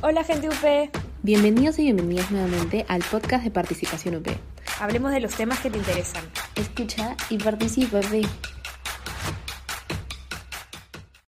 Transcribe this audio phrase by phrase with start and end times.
[0.00, 0.92] Hola gente UP.
[1.24, 4.28] Bienvenidos y bienvenidas nuevamente al podcast de Participación UP.
[4.78, 6.22] Hablemos de los temas que te interesan.
[6.54, 8.24] Escucha y participa, UP.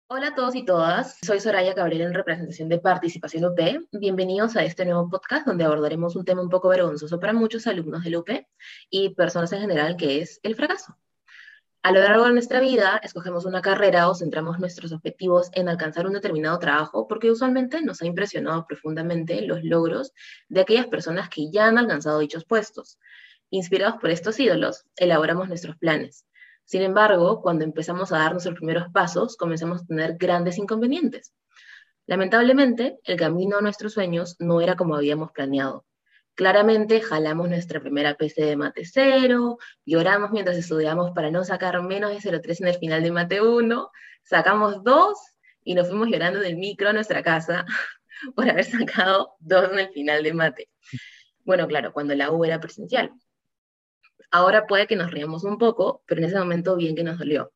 [0.09, 3.59] Hola a todos y todas, soy Soraya Cabrera en representación de Participación UP.
[3.93, 8.03] Bienvenidos a este nuevo podcast donde abordaremos un tema un poco vergonzoso para muchos alumnos
[8.03, 8.29] del UP
[8.89, 10.97] y personas en general que es el fracaso.
[11.81, 16.05] A lo largo de nuestra vida, escogemos una carrera o centramos nuestros objetivos en alcanzar
[16.07, 20.11] un determinado trabajo porque usualmente nos ha impresionado profundamente los logros
[20.49, 22.99] de aquellas personas que ya han alcanzado dichos puestos.
[23.49, 26.25] Inspirados por estos ídolos, elaboramos nuestros planes.
[26.65, 31.33] Sin embargo, cuando empezamos a dar nuestros primeros pasos, comenzamos a tener grandes inconvenientes.
[32.07, 35.85] Lamentablemente, el camino a nuestros sueños no era como habíamos planeado.
[36.39, 42.11] Claramente jalamos nuestra primera PC de mate 0, lloramos mientras estudiamos para no sacar menos
[42.11, 43.91] de 0,3 en el final de mate 1,
[44.23, 45.19] sacamos 2
[45.65, 47.65] y nos fuimos llorando del micro a nuestra casa
[48.37, 50.69] por haber sacado 2 en el final de mate.
[51.43, 53.11] Bueno, claro, cuando la U era presencial.
[54.31, 57.51] Ahora puede que nos riamos un poco, pero en ese momento bien que nos dolió.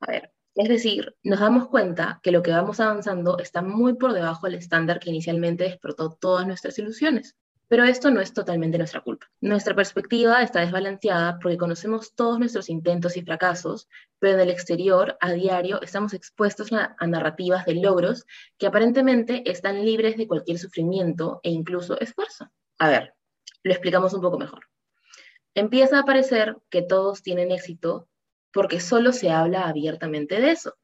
[0.00, 4.12] A ver, es decir, nos damos cuenta que lo que vamos avanzando está muy por
[4.12, 7.34] debajo del estándar que inicialmente despertó todas nuestras ilusiones.
[7.68, 9.26] Pero esto no es totalmente nuestra culpa.
[9.40, 13.88] Nuestra perspectiva está desbalanceada porque conocemos todos nuestros intentos y fracasos,
[14.20, 18.24] pero en el exterior, a diario, estamos expuestos a, narrativas de logros
[18.56, 22.48] que aparentemente están libres de cualquier sufrimiento e incluso esfuerzo.
[22.78, 23.14] A ver,
[23.64, 24.60] lo explicamos un poco mejor.
[25.54, 28.08] Empieza a parecer que todos tienen éxito
[28.52, 30.76] porque solo se habla abiertamente de eso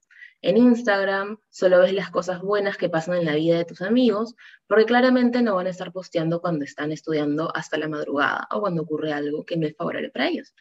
[0.43, 4.35] en Instagram, solo ves las cosas buenas que pasan en la vida de tus amigos,
[4.67, 8.83] porque claramente no van a estar posteando cuando están estudiando hasta la madrugada o cuando
[8.83, 10.53] ocurre algo que no es favorable para ellos.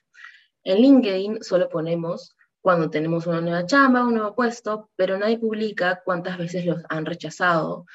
[0.63, 6.03] En LinkedIn solo ponemos cuando tenemos una nueva chamba, un nuevo puesto, pero nadie publica
[6.05, 7.85] cuántas veces los han rechazado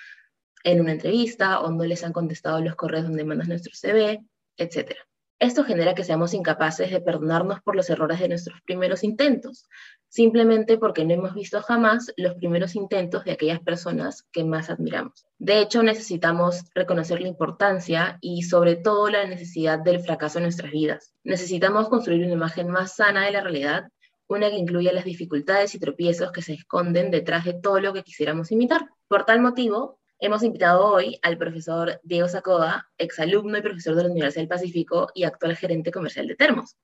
[0.65, 4.97] en una entrevista o no les han contestado los correos donde mandas nuestro CV, etc.
[5.39, 9.69] Esto genera que seamos incapaces de perdonarnos por los errores de nuestros primeros intentos,
[10.09, 15.27] simplemente porque no hemos visto jamás los primeros intentos de aquellas personas que más admiramos.
[15.39, 20.73] De hecho, necesitamos reconocer la importancia y sobre todo la necesidad del fracaso en nuestras
[20.73, 21.13] vidas.
[21.23, 23.85] Necesitamos construir una imagen más sana de la realidad,
[24.29, 28.03] una que incluya las dificultades y tropiezos que se esconden detrás de todo lo que
[28.03, 28.89] quisiéramos imitar.
[29.07, 34.09] Por tal motivo, Hemos invitado hoy al profesor Diego Sacoda, exalumno y profesor de la
[34.09, 36.79] Universidad del Pacífico y actual gerente comercial de Termos.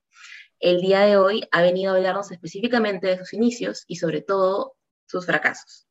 [0.61, 4.75] El día de hoy ha venido a hablarnos específicamente de sus inicios y sobre todo
[5.07, 5.89] sus fracasos.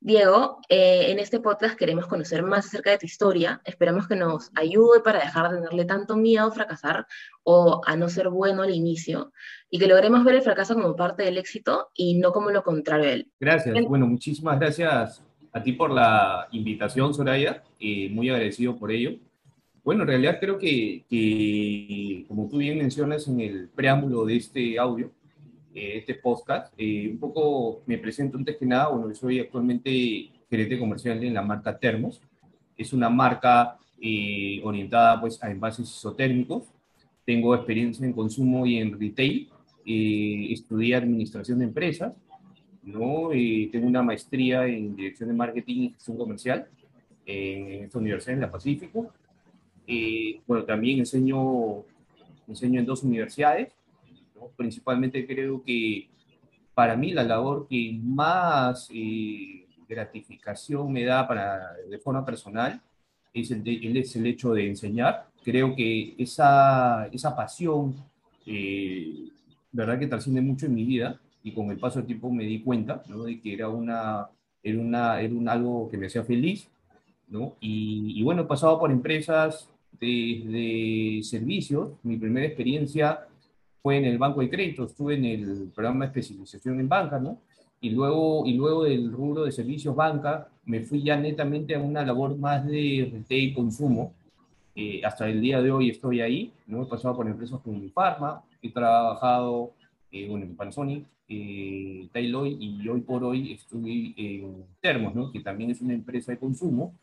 [0.00, 3.62] Diego, eh, en este podcast queremos conocer más acerca de tu historia.
[3.64, 7.06] Esperamos que nos ayude para dejar de tenerle tanto miedo a fracasar
[7.42, 9.32] o a no ser bueno al inicio
[9.70, 13.06] y que logremos ver el fracaso como parte del éxito y no como lo contrario
[13.06, 13.32] de él.
[13.40, 13.74] Gracias.
[13.88, 19.16] Bueno, muchísimas gracias a ti por la invitación, Soraya, eh, muy agradecido por ello.
[19.82, 25.10] Bueno, en realidad creo que, como tú bien mencionas en el preámbulo de este audio,
[25.74, 30.30] eh, este podcast, eh, un poco me presento antes que nada, bueno, yo soy actualmente
[30.48, 32.20] gerente comercial en la marca Termos.
[32.76, 33.76] Es una marca
[34.62, 36.64] orientada pues a envases isotérmicos.
[37.26, 39.48] Tengo experiencia en consumo y en retail.
[39.84, 42.14] estudié administración de empresas
[42.82, 43.32] ¿no?
[43.32, 46.68] Y tengo una maestría en Dirección de Marketing y Gestión Comercial
[47.26, 49.12] en esta universidad, en la Pacífico.
[49.86, 51.84] Eh, bueno, también enseño,
[52.48, 53.72] enseño en dos universidades.
[54.56, 56.08] Principalmente creo que
[56.74, 62.80] para mí la labor que más eh, gratificación me da para, de forma personal
[63.34, 65.26] es el, es el hecho de enseñar.
[65.44, 67.94] Creo que esa, esa pasión,
[68.46, 69.28] eh,
[69.72, 72.60] verdad que trasciende mucho en mi vida y con el paso del tiempo me di
[72.60, 73.24] cuenta ¿no?
[73.24, 74.28] de que era, una,
[74.62, 76.68] era, una, era un algo que me hacía feliz.
[77.28, 77.54] ¿no?
[77.60, 79.68] Y, bueno, he pasado por empresas
[80.00, 81.90] de, de, servicios.
[82.02, 83.20] Mi primera experiencia
[83.82, 87.38] fue en el banco de crédito, estuve en el programa de especialización en banca, ¿no?
[87.80, 92.04] Y luego, y luego del rubro de servicios banca, me fui ya netamente a una
[92.04, 94.12] labor más de retail y consumo.
[94.74, 96.82] Eh, hasta el día de hoy estoy ahí, ¿no?
[96.82, 99.72] He pasado por empresas como Pharma, he trabajado
[100.12, 105.30] eh, bueno, en Panasonic, eh, y hoy por hoy estoy en Termos, ¿no?
[105.30, 106.98] que también es una empresa de consumo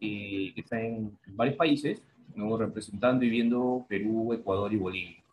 [0.00, 2.02] eh, que está en varios países,
[2.34, 2.56] ¿no?
[2.58, 5.24] representando y viendo Perú, Ecuador y Bolivia.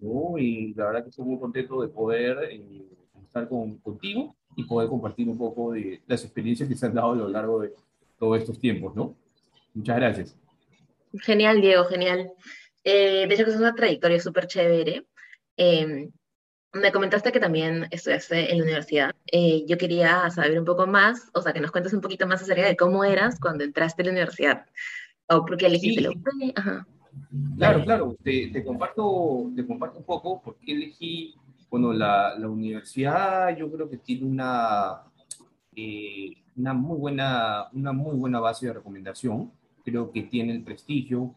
[0.00, 0.36] ¿no?
[0.38, 2.84] Y la verdad que estoy muy contento de poder eh,
[3.24, 7.12] estar con, contigo y poder compartir un poco de las experiencias que se han dado
[7.12, 7.72] a lo largo de
[8.18, 8.94] todos estos tiempos.
[8.96, 9.14] ¿no?
[9.74, 10.36] Muchas gracias.
[11.14, 12.32] Genial, Diego, genial.
[12.82, 15.06] Eh, de hecho, que es una trayectoria súper chévere.
[15.56, 16.10] Eh,
[16.74, 19.14] Me comentaste que también estudiaste en la universidad.
[19.30, 22.40] Eh, yo quería saber un poco más, o sea, que nos cuentes un poquito más
[22.42, 24.66] acerca de cómo eras cuando entraste a la universidad.
[25.28, 26.04] O por qué elegiste Sí.
[26.04, 26.52] la UP.
[26.56, 26.86] Ajá.
[27.58, 31.34] Claro, claro, te, te comparto, te comparto un poco por qué elegí,
[31.70, 35.02] bueno, la, la universidad yo creo que tiene una,
[35.76, 39.52] eh, una, muy buena, una muy buena base de recomendación,
[39.84, 41.34] creo que tiene el prestigio,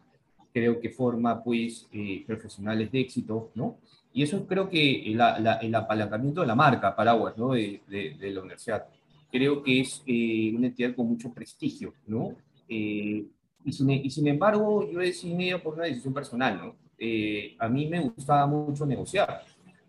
[0.52, 3.76] creo que forma pues eh, profesionales de éxito, ¿no?
[4.16, 7.52] Y eso creo que la- el apalancamiento de la marca Paraguas, ¿no?
[7.52, 8.86] De, de- de la universidad.
[9.30, 12.34] Creo que es eh, una entidad con mucho prestigio, ¿no?
[12.68, 13.26] Eh,
[13.68, 16.76] y, sin, y sin embargo, yo decidí por una decisión personal, ¿no?
[16.98, 19.42] Eh, a mí me gustaba mucho negociar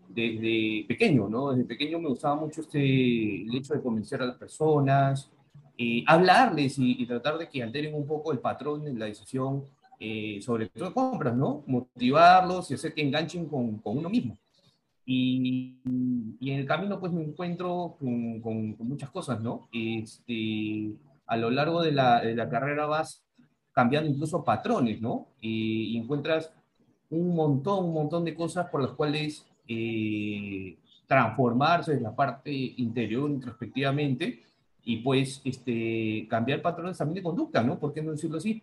[0.08, 1.52] desde pequeño, ¿no?
[1.52, 5.30] Desde pequeño me gustaba mucho este, el hecho de convencer a las personas,
[5.78, 9.64] eh, hablarles y, y tratar de que alteren un poco el patrón en la decisión,
[10.00, 11.64] eh, sobre todo compras, ¿no?
[11.66, 14.38] Motivarlos y hacer que enganchen con, con uno mismo.
[15.04, 15.76] Y,
[16.40, 19.68] y en el camino pues me encuentro con, con, con muchas cosas, ¿no?
[19.72, 20.92] Este,
[21.26, 23.24] a lo largo de la, de la carrera vas
[23.72, 25.28] cambiando incluso patrones, ¿no?
[25.40, 26.52] Y encuentras
[27.10, 33.30] un montón, un montón de cosas por las cuales eh, transformarse en la parte interior
[33.30, 34.42] introspectivamente
[34.84, 37.78] y pues este, cambiar patrones también de conducta, ¿no?
[37.78, 38.62] ¿Por qué no decirlo así?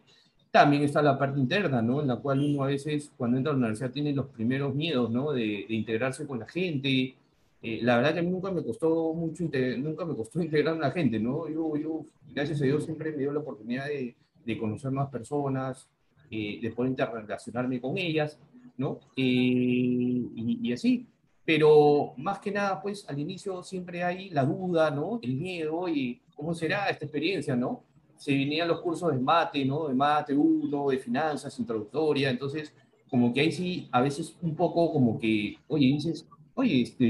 [0.56, 2.00] También está la parte interna, ¿no?
[2.00, 5.12] En la cual uno a veces cuando entra a la universidad tiene los primeros miedos,
[5.12, 5.34] ¿no?
[5.34, 7.13] De, de integrarse con la gente.
[7.62, 9.44] Eh, la verdad que a mí nunca me costó mucho,
[9.80, 11.50] nunca me costó integrar a la gente, ¿no?
[11.50, 14.16] Yo, yo, gracias a Dios, siempre me dio la oportunidad de,
[14.46, 15.90] de conocer más personas,
[16.31, 18.40] eh, de poder interrelacionarme con ellas,
[18.78, 19.02] ¿no?
[19.18, 21.06] Eh, y, y así.
[21.44, 25.19] Pero más que nada, pues al inicio siempre hay la duda, ¿no?
[25.22, 27.84] El miedo y cómo será esta experiencia, ¿no?
[28.17, 29.88] Se venían los cursos de mate, ¿no?
[29.88, 32.73] De mate 1, de finanzas, introductoria, entonces
[33.09, 37.06] como que ahí sí, a veces un poco como que, oye, dices, oye, este,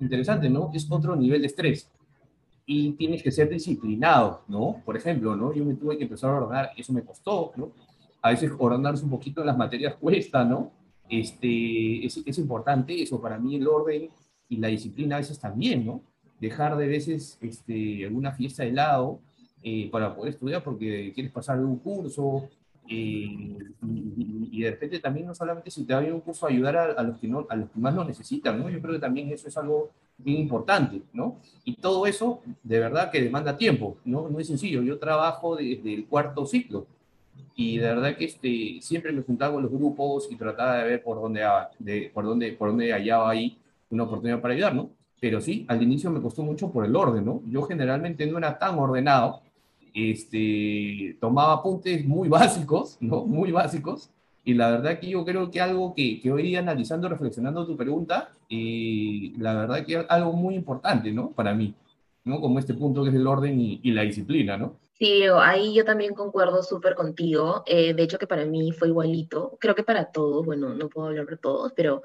[0.00, 0.70] interesante, ¿no?
[0.74, 1.90] Es otro nivel de estrés
[2.72, 4.80] y tienes que ser disciplinado, ¿no?
[4.84, 5.52] Por ejemplo, ¿no?
[5.52, 7.72] Yo me tuve que empezar a ordenar, eso me costó, ¿no?
[8.22, 10.70] A veces ordenarse un poquito las materias cuesta, ¿no?
[11.08, 14.08] Este, es, es importante eso, para mí el orden
[14.48, 16.02] y la disciplina a veces también, ¿no?
[16.40, 19.18] Dejar de veces este, alguna fiesta de lado
[19.62, 22.48] eh, para poder estudiar porque quieres pasar de un curso
[22.88, 26.46] eh, y, y- y de repente también no solamente si te va bien un curso
[26.46, 28.68] ayudar a, a los que no, a los que más lo necesitan, ¿no?
[28.68, 31.36] Yo creo que también eso es algo bien importante, ¿no?
[31.64, 34.28] Y todo eso de verdad que demanda tiempo, ¿no?
[34.28, 34.82] No es sencillo.
[34.82, 36.86] Yo trabajo desde el cuarto ciclo
[37.54, 41.02] y de verdad que este, siempre me juntaba con los grupos y trataba de ver
[41.02, 41.42] por dónde,
[41.78, 43.58] de, por dónde, por dónde hallaba ahí
[43.90, 44.90] una oportunidad para ayudar, ¿no?
[45.20, 47.42] Pero sí, al inicio me costó mucho por el orden, ¿no?
[47.46, 49.42] Yo generalmente no era tan ordenado,
[49.94, 53.24] este, tomaba apuntes muy básicos, ¿no?
[53.24, 54.10] Muy básicos.
[54.44, 57.76] Y la verdad que yo creo que algo que, que hoy día analizando, reflexionando tu
[57.76, 61.30] pregunta, eh, la verdad que algo muy importante, ¿no?
[61.30, 61.74] Para mí,
[62.24, 62.40] ¿no?
[62.40, 64.76] Como este punto que es el orden y, y la disciplina, ¿no?
[65.00, 67.62] Sí, ahí yo también concuerdo súper contigo.
[67.64, 69.56] Eh, de hecho, que para mí fue igualito.
[69.58, 72.02] Creo que para todos, bueno, no puedo hablar por todos, pero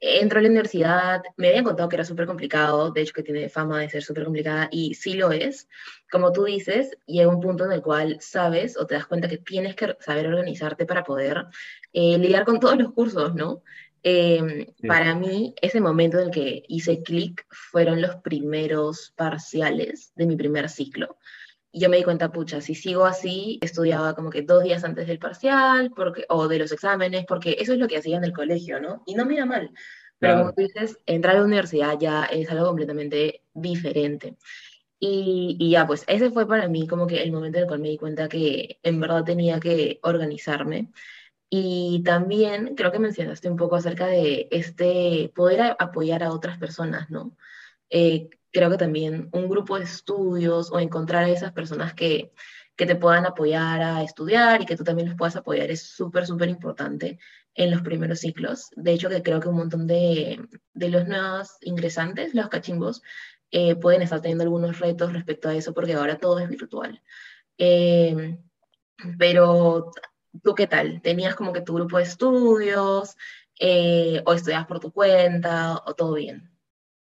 [0.00, 3.48] entró a la universidad, me habían contado que era súper complicado, de hecho que tiene
[3.48, 5.68] fama de ser súper complicada y sí lo es.
[6.10, 9.38] Como tú dices, llega un punto en el cual sabes o te das cuenta que
[9.38, 11.46] tienes que saber organizarte para poder
[11.92, 13.62] eh, lidiar con todos los cursos, ¿no?
[14.02, 14.86] Eh, Sí.
[14.86, 20.36] Para mí, ese momento en el que hice clic fueron los primeros parciales de mi
[20.36, 21.18] primer ciclo.
[21.72, 25.06] Y yo me di cuenta, pucha, si sigo así, estudiaba como que dos días antes
[25.06, 28.32] del parcial porque, o de los exámenes, porque eso es lo que hacía en el
[28.32, 29.02] colegio, ¿no?
[29.06, 29.70] Y no me iba mal.
[30.20, 30.38] Pero Claro.
[30.38, 34.36] como tú dices, entrar a la universidad ya es algo completamente diferente.
[35.00, 37.80] Y, y ya, pues ese fue para mí como que el momento en el cual
[37.80, 40.90] me di cuenta que en verdad tenía que organizarme.
[41.50, 46.58] Y también creo que mencionaste un poco acerca de este poder a- apoyar a otras
[46.58, 47.36] personas, ¿no?
[47.90, 52.32] Eh, creo que también un grupo de estudios o encontrar a esas personas que,
[52.76, 56.26] que te puedan apoyar a estudiar y que tú también los puedas apoyar es súper,
[56.26, 57.18] súper importante
[57.54, 58.70] en los primeros ciclos.
[58.76, 60.40] De hecho, que creo que un montón de,
[60.74, 63.02] de los nuevos ingresantes, los cachimbos,
[63.50, 67.02] eh, pueden estar teniendo algunos retos respecto a eso porque ahora todo es virtual.
[67.58, 68.38] Eh,
[69.18, 69.90] pero,
[70.42, 71.00] ¿tú qué tal?
[71.02, 73.16] ¿Tenías como que tu grupo de estudios
[73.58, 76.57] eh, o estudiabas por tu cuenta o todo bien?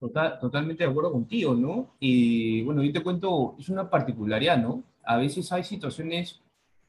[0.01, 1.91] Total, totalmente de acuerdo contigo, ¿no?
[2.01, 4.83] Y bueno, yo te cuento, es una particularidad, ¿no?
[5.05, 6.41] A veces hay situaciones,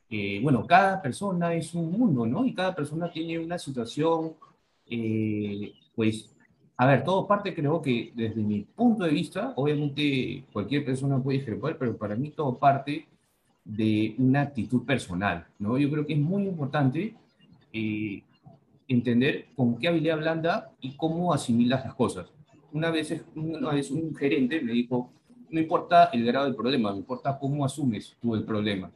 [0.09, 2.45] eh, bueno, cada persona es un mundo, ¿no?
[2.45, 4.35] Y cada persona tiene una situación,
[4.85, 6.33] eh, pues,
[6.77, 11.39] a ver, todo parte, creo que desde mi punto de vista, obviamente cualquier persona puede
[11.39, 13.07] discrepar, pero para mí todo parte
[13.65, 15.77] de una actitud personal, ¿no?
[15.77, 17.13] Yo creo que es muy importante
[17.73, 18.23] eh,
[18.87, 22.31] entender con qué habilidad blanda y cómo asimilas las cosas.
[22.73, 25.11] Una vez, una vez un gerente me dijo,
[25.49, 28.89] no importa el grado del problema, me importa cómo asumes tú el problema.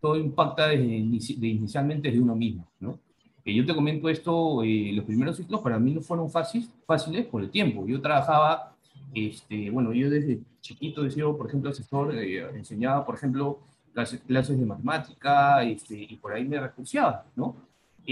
[0.00, 2.98] Todo impacta desde, inicialmente desde uno mismo, ¿no?
[3.44, 7.26] Eh, yo te comento esto, eh, los primeros ciclos para mí no fueron fáciles, fáciles
[7.26, 7.86] por el tiempo.
[7.86, 8.74] Yo trabajaba,
[9.14, 13.60] este, bueno, yo desde chiquito he sido, por ejemplo, asesor, eh, enseñaba, por ejemplo,
[13.92, 17.56] clases, clases de matemática, este, y por ahí me recurseaba, ¿no?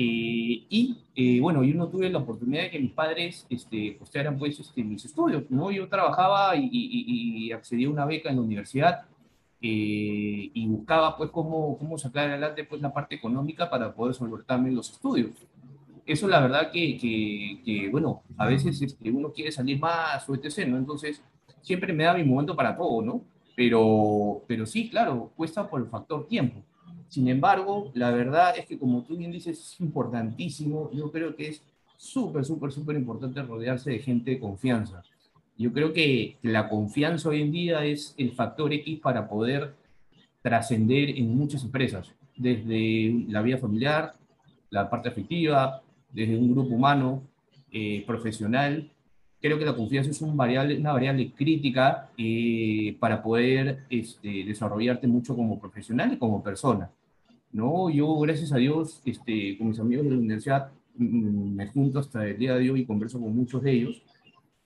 [0.01, 4.85] Y bueno, yo no tuve la oportunidad de que mis padres este, costearan pues este,
[4.85, 5.71] mis estudios, ¿no?
[5.71, 9.07] Yo trabajaba y, y, y accedí a una beca en la universidad
[9.61, 14.71] eh, y buscaba pues cómo, cómo sacar adelante pues la parte económica para poder solventarme
[14.71, 15.31] los estudios.
[16.07, 20.67] Eso la verdad que, que, bueno, a veces este, uno quiere salir más o etc.,
[20.69, 20.79] ¿no?
[20.79, 21.23] Entonces,
[21.61, 23.23] siempre me da mi momento para todo, ¿no?
[23.57, 26.63] Pero, pero sí, claro, cuesta por el factor tiempo.
[27.09, 31.49] Sin embargo, la verdad es que como tú bien dices, es importantísimo, yo creo que
[31.49, 31.63] es
[31.97, 35.03] súper, súper, súper importante rodearse de gente de confianza.
[35.57, 39.75] Yo creo que la confianza hoy en día es el factor X para poder
[40.43, 44.15] trascender en muchas empresas, desde la vida familiar,
[44.71, 47.23] la parte afectiva, desde un grupo humano,
[47.73, 48.89] eh, profesional.
[49.41, 55.07] Creo que la confianza es un variable, una variable crítica eh, para poder este, desarrollarte
[55.07, 56.91] mucho como profesional y como persona.
[57.53, 57.91] ¿No?
[57.91, 62.27] Yo, gracias a Dios, este, con mis amigos de la universidad, mm, me junto hasta
[62.27, 64.03] el día de hoy y converso con muchos de ellos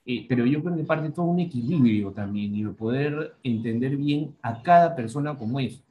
[0.05, 4.35] eh, pero yo creo que parte todo un equilibrio también y de poder entender bien
[4.41, 5.81] a cada persona como es.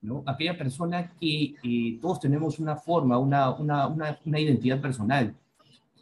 [0.00, 0.22] ¿no?
[0.26, 5.34] Aquella persona que eh, todos tenemos una forma, una, una, una, identidad personal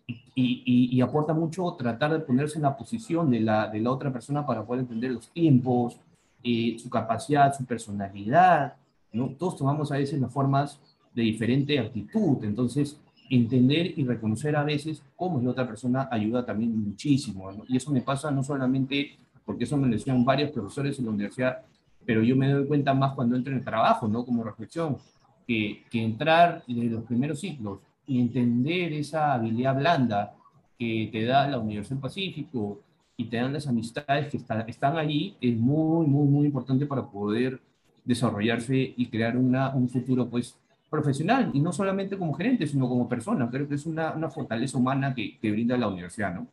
[0.07, 4.13] y, y, aporta mucho tratar de ponerse en la posición de la, de la otra
[4.13, 5.99] persona para poder entender los tiempos,
[6.45, 8.75] eh, su capacidad, su personalidad.
[9.17, 9.31] ¿No?
[9.39, 10.79] Todos tomamos a veces las formas
[11.15, 16.45] de diferente actitud, entonces entender y reconocer a veces cómo es la otra persona ayuda
[16.45, 17.51] también muchísimo.
[17.69, 21.13] Y eso me pasa no solamente porque eso me lo decían varios profesores en la
[21.13, 21.63] universidad,
[22.05, 24.25] pero yo me doy cuenta más cuando entro en el trabajo, ¿no?
[24.25, 24.99] Como reflexión,
[25.47, 30.35] que, que entrar desde los primeros ciclos y entender esa habilidad blanda
[30.79, 32.81] que te da la Universidad Pacífico
[33.17, 37.61] y te dan las amistades que están allí, es muy, muy, muy importante para poder
[38.07, 40.57] desarrollarse y crear una, un futuro, pues,
[40.89, 43.51] profesional y no solamente como gerente, sino como persona.
[43.51, 46.47] Creo que es una, una fortaleza humana que, que, brinda la universidad, ¿no?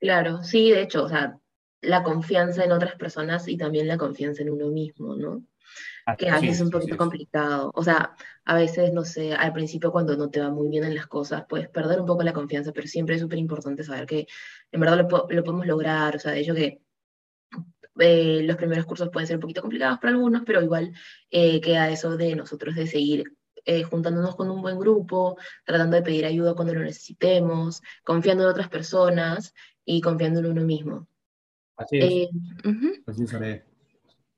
[0.00, 1.38] Claro, sí, de hecho, o sea,
[1.82, 5.42] la confianza en otras personas y también la confianza en uno mismo, ¿no?
[6.18, 7.70] que a veces es un poquito complicado.
[7.74, 8.14] O sea,
[8.44, 11.44] a veces, no sé, al principio cuando no te va muy bien en las cosas,
[11.48, 14.26] puedes perder un poco la confianza, pero siempre es súper importante saber que
[14.72, 16.16] en verdad lo, lo, podemos lograr.
[16.16, 16.80] O sea, de hecho que
[18.00, 20.92] eh, los primeros cursos pueden ser un poquito complicados para algunos, pero igual
[21.30, 23.24] eh, queda eso de nosotros de seguir
[23.64, 28.50] eh, juntándonos con un buen grupo, tratando de pedir ayuda cuando lo necesitemos, confiando en
[28.50, 29.54] otras personas
[29.84, 31.06] y confiando en uno mismo.
[31.76, 32.28] Así es.
[33.06, 33.24] Así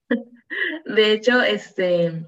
[0.84, 2.26] De hecho, este,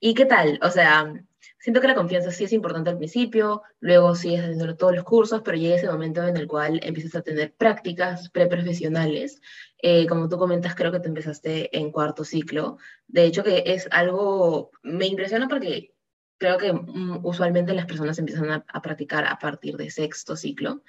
[0.00, 0.58] ¿y qué tal?
[0.62, 1.12] O sea,
[1.60, 5.42] siento que la confianza sí es importante al principio, luego sigues haciendo todos los cursos,
[5.44, 9.40] pero llega ese momento en el cual empiezas a tener prácticas preprofesionales.
[9.82, 12.78] Eh, como tú comentas, creo que te empezaste en cuarto ciclo.
[13.06, 15.94] De hecho, que es algo, me impresiona porque
[16.38, 20.82] creo que mm, usualmente las personas empiezan a, practicar a partir de sexto ciclo.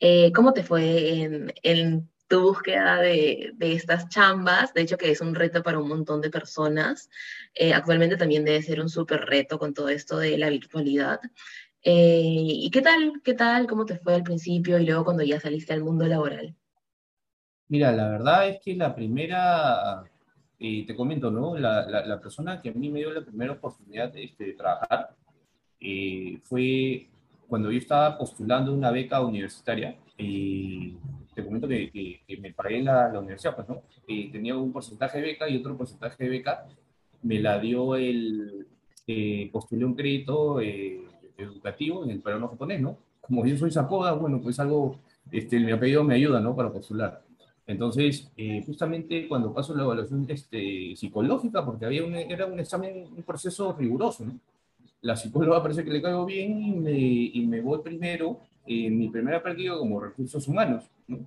[0.00, 5.10] Eh, ¿Cómo te fue en, en tu búsqueda de, de, estas chambas, de hecho que
[5.10, 7.08] es un reto para un montón de personas.
[7.54, 11.20] Eh, actualmente también debe ser un súper reto con todo esto de la virtualidad.
[11.82, 13.20] Eh, ¿Y qué tal?
[13.22, 13.66] ¿Qué tal?
[13.66, 16.54] ¿Cómo te fue al principio y luego cuando ya saliste al mundo laboral?
[17.68, 20.02] Mira, la verdad es que la primera,
[20.58, 21.56] eh, te comento, ¿no?
[21.56, 25.14] La, la, persona que a mí me dio la primera oportunidad de, este, de trabajar
[26.42, 27.08] fue
[27.48, 29.96] cuando yo estaba postulando una beca universitaria
[31.36, 31.90] te comento que,
[32.26, 33.82] que, me pagué la, la universidad, pues, ¿no?
[34.08, 36.66] Eh, tenía un porcentaje de beca y otro porcentaje de beca
[37.22, 38.66] me la dio el,
[39.06, 41.02] eh, postulé un crédito eh,
[41.36, 42.96] educativo en el peruano japonés, ¿no?
[43.20, 44.98] Como yo soy Sakoda, bueno, pues algo,
[45.30, 46.56] este, mi apellido me ayuda, ¿no?
[46.56, 47.22] Para postular.
[47.66, 53.08] Entonces, eh, justamente cuando paso la evaluación este, psicológica, porque había un, era un examen,
[53.14, 54.38] un proceso riguroso, ¿no?
[55.02, 59.08] La psicóloga parece que le caigo bien y me, y me voy primero en mi
[59.08, 60.84] primera práctica como recursos humanos.
[61.08, 61.18] ¿no?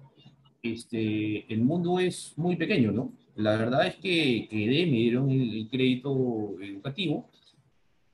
[0.62, 3.13] Este, el mundo es muy pequeño, ¿no?
[3.36, 7.29] La verdad es que quedé, me dieron el, crédito educativo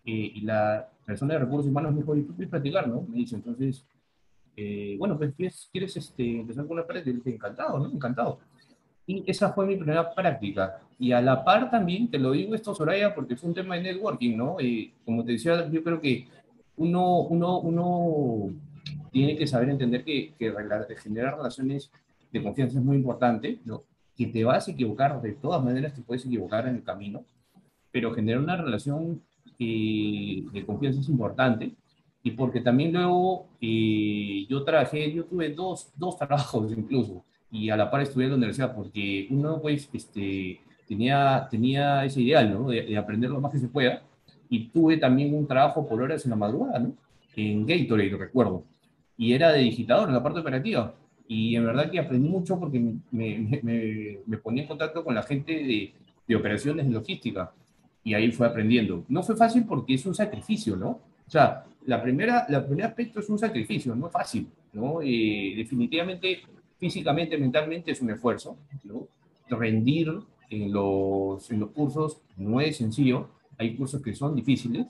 [0.06, 3.02] eh, y la persona de recursos humanos me dijo, ¿y tú quieres practicar, no?
[3.02, 3.84] Me dice, entonces,
[4.56, 7.30] eh, bueno, pues ¿quieres, quieres este, empezar con la práctica?
[7.30, 7.92] Encantado, ¿no?
[7.92, 8.40] Encantado.
[9.08, 10.80] Y esa fue mi primera práctica.
[11.00, 13.82] Y a la par también, te lo digo esto, Soraya, porque fue un tema de
[13.84, 14.60] networking, ¿no?
[14.60, 16.28] Y como te decía, yo creo que
[16.78, 18.54] uno, uno, uno
[19.16, 20.54] tiene que saber entender que, que
[20.98, 21.90] generar relaciones
[22.34, 23.84] de confianza es muy importante, ¿no?
[24.14, 27.24] que te vas a equivocar, de todas maneras te puedes equivocar en el camino,
[27.94, 29.22] pero generar una relación
[29.58, 31.72] eh, de confianza es importante.
[32.24, 37.78] Y porque también luego eh, yo trabajé, yo tuve dos, dos trabajos incluso, y a
[37.78, 42.68] la par estudié en la universidad, porque uno pues este, tenía, tenía ese ideal, ¿no?
[42.68, 44.02] De, de, aprender lo más que se pueda,
[44.50, 46.92] y tuve también un trabajo por horas en la madrugada, ¿no?
[47.38, 48.64] En Gatorade, lo recuerdo,
[49.18, 50.96] y era de digitador en la parte operativa,
[51.28, 55.24] y en verdad que aprendí mucho porque me, me, me ponía en contacto con la
[55.24, 55.94] gente de,
[56.28, 57.52] de operaciones de logística,
[58.04, 59.04] y ahí fue aprendiendo.
[59.10, 60.90] No fue fácil porque es un sacrificio, ¿no?
[61.28, 65.02] O sea, la primera, la primer aspecto es un sacrificio, no es fácil, ¿no?
[65.02, 66.42] Eh, definitivamente,
[66.78, 69.08] físicamente, mentalmente es un esfuerzo, ¿no?
[69.50, 70.12] Rendir
[70.50, 74.86] en los, en los cursos no es sencillo, hay cursos que son difíciles,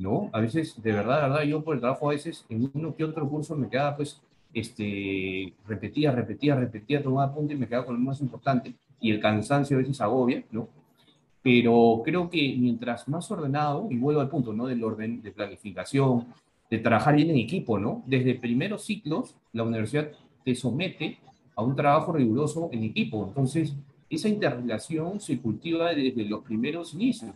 [0.00, 0.30] ¿no?
[0.32, 3.04] A veces, de verdad, de verdad, yo por el trabajo a veces en uno que
[3.04, 4.20] otro curso me quedaba, pues,
[4.52, 9.20] este, repetía, repetía, repetía, tomaba punto y me quedaba con lo más importante, y el
[9.20, 10.68] cansancio a veces agobia, ¿no?
[11.42, 14.66] pero creo que mientras más ordenado, y vuelvo al punto, ¿no?
[14.66, 16.26] Del orden de planificación,
[16.70, 18.02] de trabajar bien en equipo, ¿no?
[18.06, 20.10] Desde primeros ciclos, la universidad
[20.44, 21.18] te somete
[21.56, 23.24] a un trabajo riguroso en equipo.
[23.26, 23.74] Entonces,
[24.08, 27.32] esa interrelación se cultiva desde los primeros inicios.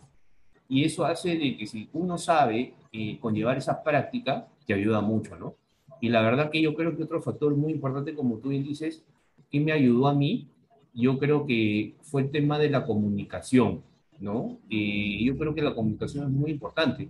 [0.67, 5.35] Y eso hace de que si uno sabe eh, conllevar esa práctica, te ayuda mucho,
[5.37, 5.55] ¿no?
[6.01, 9.03] Y la verdad que yo creo que otro factor muy importante, como tú bien dices,
[9.51, 10.47] que me ayudó a mí,
[10.93, 13.83] yo creo que fue el tema de la comunicación
[14.19, 14.57] ¿no?
[14.69, 17.09] Y yo creo que la comunicación es muy importante.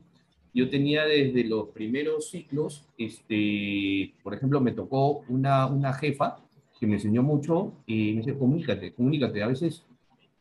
[0.53, 6.37] Yo tenía desde los primeros ciclos, este, por ejemplo, me tocó una, una jefa
[6.79, 9.43] que me enseñó mucho y me dice, comunícate, comunícate.
[9.43, 9.83] A veces,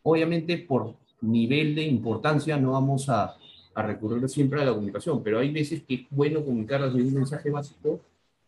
[0.02, 0.94] obviamente, por
[1.30, 3.36] nivel de importancia no vamos a,
[3.74, 7.14] a recurrir siempre a la comunicación, pero hay veces que es bueno comunicar desde un
[7.14, 8.00] mensaje básico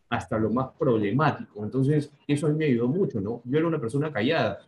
[0.09, 1.63] hasta lo más problemático.
[1.63, 3.41] Entonces, eso a mí me ayudó mucho, ¿no?
[3.43, 4.59] Yo era una persona callada,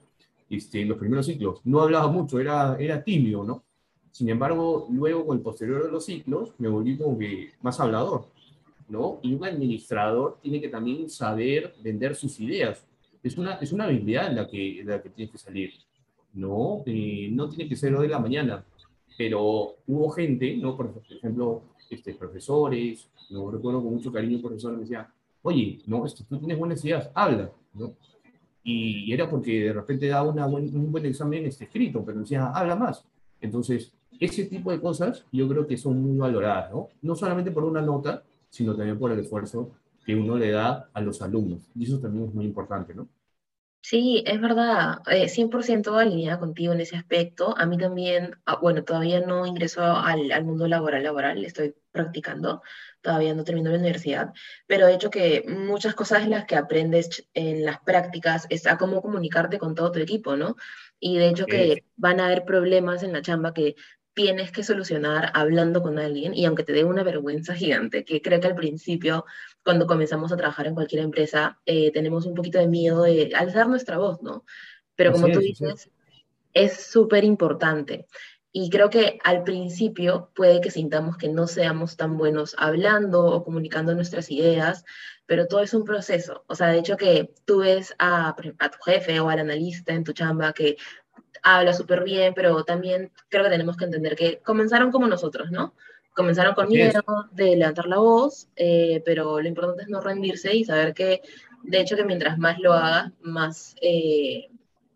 [0.50, 1.62] este, en los primeros ciclos.
[1.64, 3.64] No hablaba mucho, era, era tímido, ¿no?
[4.12, 8.26] Sin embargo, luego con el posterior de los ciclos me volví como que más hablador,
[8.90, 9.20] ¿no?
[9.22, 12.86] Y un administrador tiene que también saber vender sus ideas.
[13.24, 15.72] Es una, es una habilidad en la que, en la que tiene que salir,
[16.34, 16.84] ¿no?
[16.86, 18.64] Eh, no tiene que ser hoy de la mañana,
[19.18, 20.76] pero hubo gente, ¿no?
[20.76, 25.12] Por ejemplo, este, profesores, no recuerdo con mucho cariño, profesor me decía,
[25.42, 27.94] oye, no, esto, tú tienes buenas ideas, habla, ¿no?
[28.64, 32.76] y era porque de repente daba una un buen examen este, escrito, pero decía, habla
[32.76, 33.04] más.
[33.42, 36.90] Entonces, ese tipo de cosas yo creo que son muy valoradas, ¿no?
[37.02, 39.72] No solamente por una nota, sino también por el esfuerzo
[40.06, 41.62] que uno le da a los alumnos.
[41.76, 43.08] Y eso también es muy importante, ¿no?
[43.82, 47.58] Sí, es verdad, eh, 100% alineada contigo en ese aspecto.
[47.58, 52.62] A mí también, ah, bueno, todavía no ingreso al, al mundo laboral, laboral, estoy practicando,
[53.02, 54.34] todavía no termino la universidad,
[54.68, 58.78] pero de hecho que muchas cosas en las que aprendes en las prácticas es a
[58.78, 60.56] cómo comunicarte con todo tu equipo, ¿no?
[61.00, 63.76] Y de hecho que van a haber problemas en la chamba que
[64.14, 68.42] tienes que solucionar hablando con alguien y aunque te dé una vergüenza gigante, que creo
[68.42, 69.26] que al principio,
[69.64, 73.68] cuando comenzamos a trabajar en cualquier empresa, eh, tenemos un poquito de miedo de alzar
[73.68, 74.46] nuestra voz, ¿no?
[74.96, 75.90] Pero como tú dices,
[76.54, 78.08] es súper importante.
[78.52, 83.44] Y creo que al principio puede que sintamos que no seamos tan buenos hablando o
[83.44, 84.84] comunicando nuestras ideas,
[85.28, 86.44] pero todo es un proceso.
[86.48, 90.04] O sea, de hecho que tú ves a, a tu jefe o al analista en
[90.04, 90.78] tu chamba que
[91.44, 95.76] habla súper bien, pero también creo que tenemos que entender que comenzaron como nosotros, ¿no?
[96.20, 97.02] Comenzaron con miedo
[97.32, 101.22] de levantar la voz, eh, pero lo importante es no rendirse y saber que,
[101.64, 104.50] de hecho, que mientras más lo hagas, más, eh,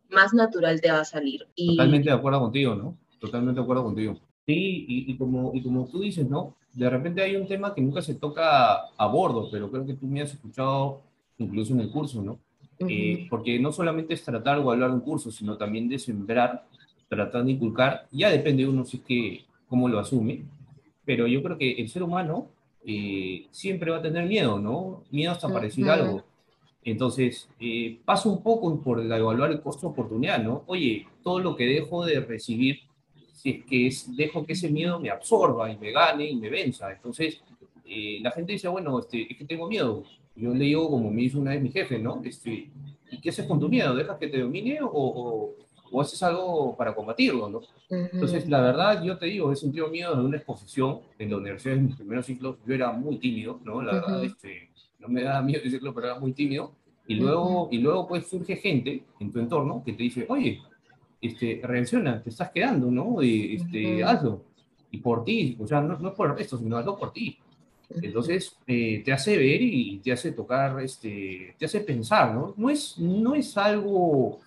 [0.10, 1.48] más natural te va a salir.
[1.56, 1.78] Y...
[1.78, 2.98] Totalmente de acuerdo contigo, ¿no?
[3.20, 4.20] Totalmente de acuerdo contigo.
[4.46, 6.58] Sí, y, y, como, y como tú dices, ¿no?
[6.74, 10.06] De repente hay un tema que nunca se toca a bordo, pero creo que tú
[10.08, 11.04] me has escuchado
[11.38, 12.38] incluso en el curso, ¿no?
[12.80, 16.66] Eh, porque no solamente es tratar o hablar un curso, sino también de sembrar,
[17.08, 20.44] tratar de inculcar, ya depende de uno si es que cómo lo asume,
[21.06, 22.48] pero yo creo que el ser humano
[22.86, 25.04] eh, siempre va a tener miedo, ¿no?
[25.12, 26.24] Miedo hasta parecer algo.
[26.84, 30.63] Entonces, eh, pasa un poco por evaluar el costo de oportunidad, ¿no?
[30.68, 32.80] Oye, todo lo que dejo de recibir,
[33.34, 36.50] si es que es, dejo que ese miedo me absorba y me gane y me
[36.50, 36.92] venza.
[36.92, 37.42] Entonces,
[38.22, 40.04] la gente dice, bueno, este, es que tengo miedo.
[40.36, 42.22] Yo le digo, como me dijo una vez mi jefe, ¿no?
[42.26, 42.70] Este,
[43.13, 43.94] ¿Y qué haces con tu miedo?
[43.96, 45.56] ¿Dejas que te domine o, o,
[45.94, 47.62] o haces algo para combatirlo, ¿no?
[47.88, 51.78] Entonces, la verdad, yo te digo, he sentido miedo de una exposición en la universidad
[51.78, 52.58] en mis primeros ciclos.
[52.66, 53.80] Yo era muy tímido, ¿no?
[53.84, 56.74] La verdad, este, no me daba miedo decirlo, pero era muy tímido.
[57.06, 60.62] Y luego, y luego pues surge gente en tu entorno que te dice, oye,
[61.22, 63.22] este, reacciona, te estás quedando, ¿no?
[63.22, 64.42] Y, este, Hazlo.
[64.90, 67.38] Y por ti, o sea, no, no es por esto, sino hazlo por ti.
[68.02, 72.56] Entonces, eh, te hace ver y te hace tocar, este, te hace pensar, ¿no?
[72.58, 74.40] No es, no es algo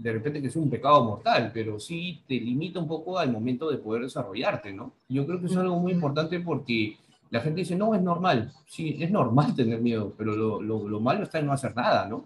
[0.00, 3.70] de repente que es un pecado mortal, pero sí te limita un poco al momento
[3.70, 4.94] de poder desarrollarte, ¿no?
[5.08, 6.96] Yo creo que es algo muy importante porque
[7.30, 11.00] la gente dice, no, es normal, sí, es normal tener miedo, pero lo, lo, lo
[11.00, 12.24] malo está en no hacer nada, ¿no?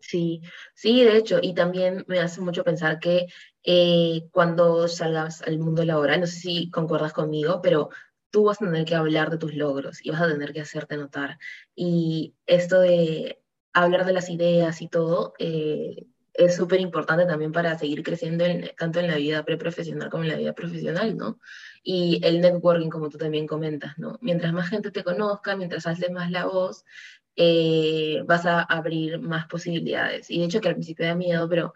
[0.00, 0.42] Sí,
[0.74, 3.26] sí, de hecho, y también me hace mucho pensar que
[3.64, 7.90] eh, cuando salgas al mundo laboral, no sé si concuerdas conmigo, pero
[8.30, 10.96] tú vas a tener que hablar de tus logros y vas a tener que hacerte
[10.96, 11.38] notar.
[11.74, 13.40] Y esto de
[13.72, 18.44] hablar de las ideas y todo eh, es súper importante también para seguir creciendo
[18.76, 21.40] tanto en la vida preprofesional como en la vida profesional, ¿no?
[21.82, 24.18] Y el networking, como tú también comentas, ¿no?
[24.20, 26.84] Mientras más gente te conozca, mientras haces más la voz,
[27.36, 30.30] eh, vas a abrir más posibilidades.
[30.30, 31.74] Y de hecho que al principio da miedo, pero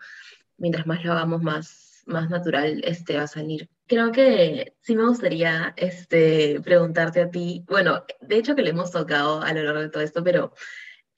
[0.59, 3.71] mientras más lo hagamos, más, más natural este va a salir.
[3.87, 8.93] Creo que sí me gustaría este, preguntarte a ti, bueno, de hecho que le hemos
[8.93, 10.53] tocado a lo largo de todo esto, pero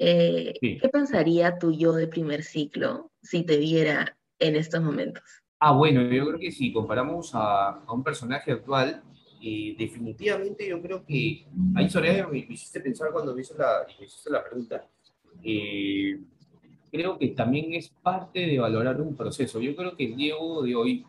[0.05, 5.23] eh, ¿qué pensaría tu yo de primer ciclo si te viera en estos momentos?
[5.61, 9.03] Ah, bueno, yo creo que si comparamos a, a un personaje actual,
[9.41, 13.85] y definitivamente yo creo que ahí Soraya me, me hiciste pensar cuando me, hizo la,
[13.99, 14.89] me hiciste la pregunta.
[15.43, 16.21] Eh,
[16.91, 19.61] creo que también es parte de valorar un proceso.
[19.61, 21.05] Yo creo que el Diego de hoy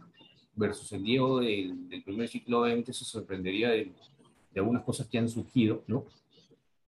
[0.55, 3.91] versus el Diego del, del primer ciclo obviamente se sorprendería de,
[4.51, 6.05] de, algunas cosas que han surgido, ¿no?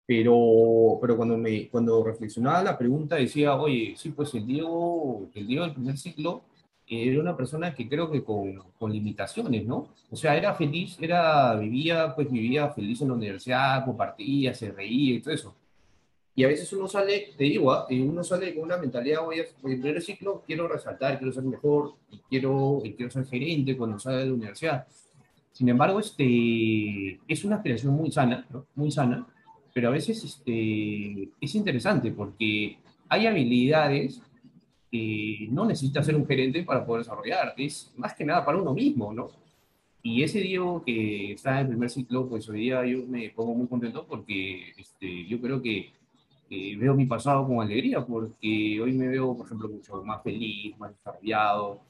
[0.07, 5.47] Pero, pero cuando, me, cuando reflexionaba la pregunta decía, oye, sí, pues el Diego, el
[5.47, 6.43] Diego del primer ciclo
[6.87, 9.89] era una persona que creo que con, con, limitaciones, ¿no?
[10.11, 15.15] O sea, era feliz, era, vivía, pues vivía feliz en la universidad, compartía, se reía
[15.15, 15.55] y todo eso.
[16.35, 18.01] Y a veces uno sale, te digo, ¿eh?
[18.01, 21.93] uno sale con una mentalidad, voy a, en primer ciclo quiero resaltar, quiero ser mejor,
[22.11, 24.85] y quiero, y quiero ser gerente cuando sale de la universidad.
[25.53, 28.65] Sin embargo, este, es una aspiración muy sana, ¿no?
[28.75, 29.25] Muy sana,
[29.75, 32.77] pero a veces este, es interesante porque
[33.09, 34.21] hay habilidades
[35.51, 39.11] no necesita ser un gerente para poder desarrollar, es más que nada para uno mismo,
[39.11, 39.27] ¿no?
[40.01, 43.55] Y ese Diego que está en el primer ciclo, pues hoy día yo me pongo
[43.55, 45.91] muy contento porque este, yo creo que
[46.77, 50.91] veo mi pasado con alegría, porque hoy me veo, por ejemplo, mucho más feliz, más
[50.91, 51.81] desarrollado.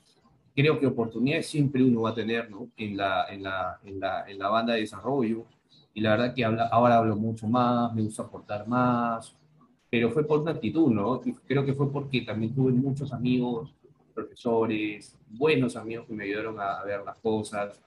[0.56, 2.69] Creo que oportunidades siempre uno va a tener, ¿no?
[2.76, 5.45] En la, en la, en la, en la banda de desarrollo.
[5.95, 9.34] Y la verdad que habla, ahora hablo mucho más, me gusta aportar más,
[9.89, 11.21] pero fue por una actitud, ¿no?
[11.47, 13.73] Creo que fue porque también tuve muchos amigos,
[14.13, 17.81] profesores, buenos amigos que me ayudaron a ver las cosas,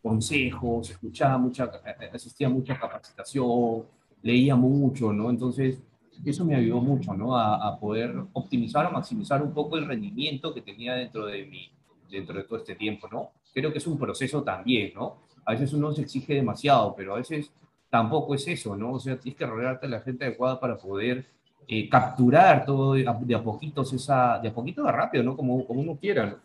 [0.00, 1.68] consejos, escuchaba mucha,
[2.14, 3.82] asistía a mucha capacitación,
[4.22, 5.28] leía mucho, ¿no?
[5.28, 5.82] Entonces,
[6.24, 7.36] eso me ayudó mucho, ¿no?
[7.36, 11.68] A, a, poder optimizar o maximizar un poco el rendimiento que tenía dentro de mi,
[12.08, 13.30] dentro de todo este tiempo, ¿no?
[13.52, 15.27] Creo que es un proceso también, ¿no?
[15.48, 17.50] A veces uno se exige demasiado, pero a veces
[17.88, 18.92] tampoco es eso, ¿no?
[18.92, 21.24] O sea, tienes que rodearte de la gente adecuada para poder
[21.66, 25.34] eh, capturar todo de a, de a, poquitos, esa, de a poquito de rápido, ¿no?
[25.34, 26.36] Como, como uno quiera, ¿no?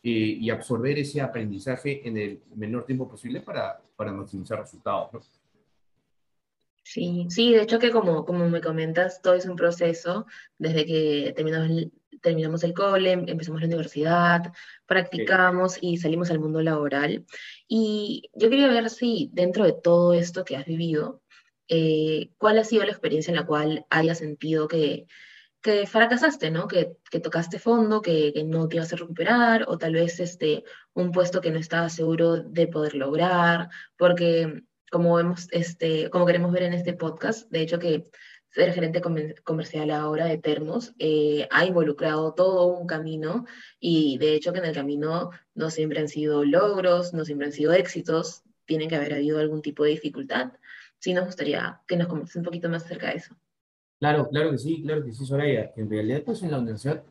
[0.00, 5.20] Eh, y absorber ese aprendizaje en el menor tiempo posible para, para maximizar resultados, ¿no?
[6.88, 10.24] Sí, sí, de hecho que como, como me comentas, todo es un proceso,
[10.56, 14.52] desde que terminamos el, terminamos el cole, empezamos la universidad,
[14.86, 15.80] practicamos sí.
[15.82, 17.26] y salimos al mundo laboral.
[17.66, 21.22] Y yo quería ver si dentro de todo esto que has vivido,
[21.68, 25.06] eh, cuál ha sido la experiencia en la cual hayas sentido que,
[25.62, 26.68] que fracasaste, ¿no?
[26.68, 30.62] Que, que tocaste fondo, que, que, no te ibas a recuperar, o tal vez este,
[30.94, 36.52] un puesto que no estabas seguro de poder lograr, porque como, vemos, este, como queremos
[36.52, 38.04] ver en este podcast, de hecho que
[38.50, 39.02] ser gerente
[39.44, 43.44] comercial ahora de Termos eh, ha involucrado todo un camino
[43.78, 47.52] y de hecho que en el camino no siempre han sido logros, no siempre han
[47.52, 50.52] sido éxitos, tiene que haber habido algún tipo de dificultad
[50.98, 53.34] sí nos gustaría que nos comentes un poquito más acerca de eso.
[53.98, 55.72] Claro, claro que sí, claro que sí, Soraya.
[55.76, 57.02] En realidad, pues en la universidad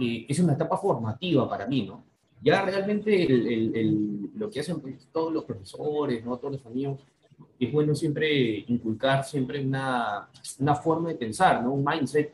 [0.00, 2.04] eh, es una etapa formativa para mí, ¿no?
[2.42, 6.38] Ya realmente el, el, el, lo que hacen pues, todos los profesores, ¿no?
[6.38, 7.06] Todos los amigos,
[7.58, 10.28] es bueno siempre inculcar siempre una,
[10.58, 11.72] una forma de pensar, ¿no?
[11.72, 12.32] Un mindset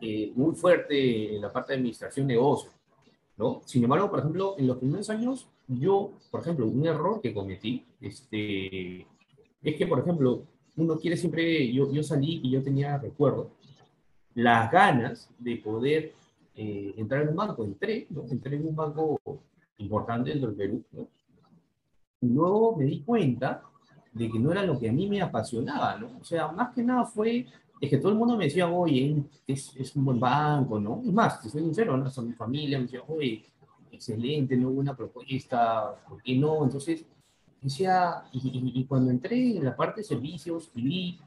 [0.00, 2.70] eh, muy fuerte en la parte de administración de negocio,
[3.36, 3.62] ¿no?
[3.64, 7.84] Sin embargo, por ejemplo, en los primeros años, yo, por ejemplo, un error que cometí,
[8.00, 9.06] este,
[9.62, 10.44] es que, por ejemplo,
[10.76, 13.50] uno quiere siempre, yo, yo salí y yo tenía, recuerdo,
[14.34, 16.14] las ganas de poder
[16.54, 17.64] eh, entrar en un banco.
[17.64, 18.24] Entré, ¿no?
[18.30, 19.20] Entré en un banco
[19.78, 21.08] importante dentro del Perú, ¿no?
[22.20, 23.62] Y luego me di cuenta
[24.12, 26.18] de que no era lo que a mí me apasionaba, ¿no?
[26.20, 27.46] O sea, más que nada fue,
[27.80, 31.02] es que todo el mundo me decía, oye, es, es un buen banco, ¿no?
[31.04, 32.06] Es más, soy sincero, ¿no?
[32.06, 33.44] Hasta mi familia me decía, oye,
[33.90, 36.64] excelente, no buena propuesta, ¿por qué no?
[36.64, 37.04] Entonces,
[37.60, 41.20] decía, y, cuando entré en la parte de servicios y vi,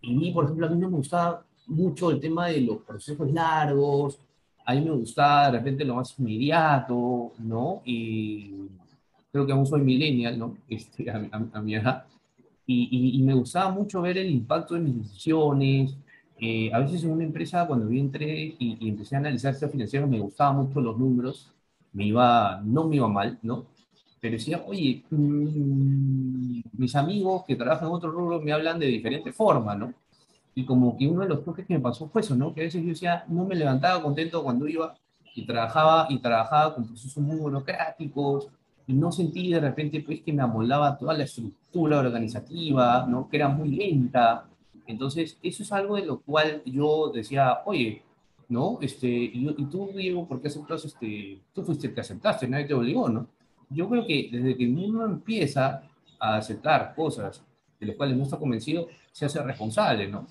[0.00, 3.30] y vi, por ejemplo, a mí no me gustaba mucho el tema de los procesos
[3.32, 4.18] largos,
[4.64, 7.82] a mí me gustaba de repente lo más inmediato, ¿no?
[7.84, 8.68] Y
[9.30, 10.56] creo que aún soy millennial, ¿no?
[10.68, 12.04] Este, a, mi edad.
[12.66, 15.96] Y, y, me gustaba mucho ver el impacto de mis decisiones.
[16.40, 19.68] Eh, a veces en una empresa, cuando yo entré y, y empecé a analizar este
[19.68, 21.52] financiero, me gustaban mucho los números,
[21.92, 23.66] me iba, no me iba mal, ¿no?
[24.20, 29.32] Pero decía, oye, mm, mis amigos que trabajan en otro rubro me hablan de diferente
[29.32, 29.94] forma, ¿no?
[30.54, 32.54] Y como que uno de los toques que me pasó fue eso, ¿no?
[32.54, 34.94] Que a veces yo decía, no me levantaba contento cuando iba
[35.34, 38.48] y trabajaba y trabajaba con procesos muy burocráticos
[38.86, 43.28] y no sentí de repente pues que me amoldaba toda la estructura organizativa, ¿no?
[43.28, 44.46] Que era muy lenta.
[44.86, 48.02] Entonces, eso es algo de lo cual yo decía, oye,
[48.48, 48.78] ¿no?
[48.80, 51.40] Este, y, y tú, Diego, ¿por qué aceptas este?
[51.52, 53.26] Tú fuiste el que aceptaste, nadie te obligó, ¿no?
[53.68, 55.82] Yo creo que desde que uno empieza
[56.18, 57.44] a aceptar cosas
[57.80, 60.26] de las cuales no está convencido, se hace responsable, ¿no?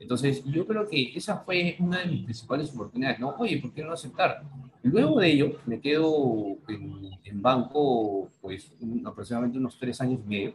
[0.00, 3.34] Entonces, yo creo que esa fue una de mis principales oportunidades, ¿no?
[3.38, 4.42] Oye, ¿por qué no aceptar?
[4.82, 8.72] Luego de ello, me quedo en, banco, pues,
[9.04, 10.54] aproximadamente unos tres años y medio,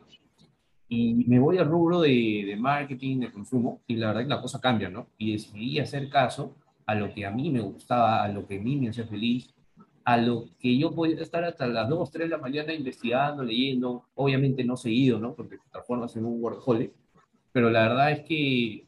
[0.93, 4.41] y me voy al rubro de, de, marketing, de consumo, y la verdad que la
[4.41, 5.07] cosa cambia, ¿no?
[5.17, 8.61] Y decidí hacer caso a lo que a mí me gustaba, a lo que a
[8.61, 9.53] mí me hacía feliz,
[10.05, 14.03] a lo que yo podía estar hasta las 2, 3 de la mañana investigando, leyendo,
[14.15, 15.33] obviamente no seguido, ¿no?
[15.33, 16.91] Porque te transformas en un workaholic,
[17.51, 18.85] pero la verdad es que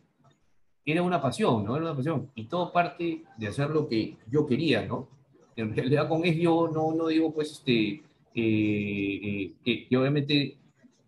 [0.86, 1.76] era una pasión, ¿no?
[1.76, 2.30] Era una pasión.
[2.36, 5.08] Y todo parte de hacer lo que yo quería, ¿no?
[5.56, 8.04] En realidad con eso no, no digo, pues, este,
[8.36, 10.58] eh, eh, que, obviamente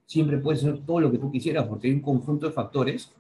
[0.08, 3.14] siempre puedes hacer todo lo que tú quisieras, porque hay un conjunto de factores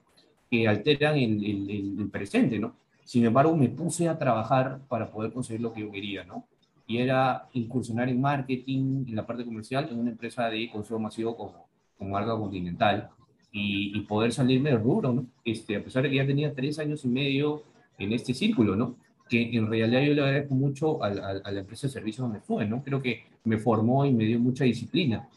[0.50, 2.73] que alteran el, el, el, presente, ¿no?
[3.04, 6.45] Sin embargo, me puse a trabajar para poder conseguir lo que yo quería, ¿no?
[6.88, 11.36] Y era incursionar en marketing, en la parte comercial, en una empresa de consumo masivo
[11.36, 13.10] como, como Arca Continental,
[13.52, 15.26] y, poder salirme del rubro, ¿no?
[15.43, 17.63] Este, a pesar de que ya tenía tres años y medio
[17.97, 18.95] en este círculo, ¿no?
[19.28, 22.84] Que en realidad yo le agradezco mucho a, la empresa de servicios donde fue, ¿no?
[22.84, 25.28] Creo que me formó y me dio mucha disciplina,